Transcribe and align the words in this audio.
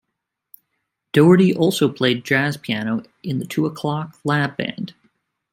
Daugherty 1.13 1.53
also 1.55 1.87
played 1.87 2.23
jazz 2.25 2.57
piano 2.57 3.03
in 3.21 3.37
the 3.37 3.45
Two 3.45 3.67
O'Clock 3.67 4.17
Lab 4.23 4.57
Band. 4.57 4.95